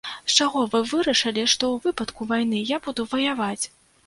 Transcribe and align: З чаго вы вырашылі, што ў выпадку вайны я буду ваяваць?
З 0.29 0.37
чаго 0.43 0.61
вы 0.71 0.79
вырашылі, 0.91 1.43
што 1.53 1.67
ў 1.73 1.85
выпадку 1.85 2.27
вайны 2.33 2.63
я 2.75 2.81
буду 2.89 3.07
ваяваць? 3.15 3.61